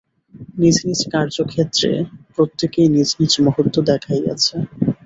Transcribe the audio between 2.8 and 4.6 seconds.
নিজ নিজ মহত্ত্ব দেখাইয়াছে।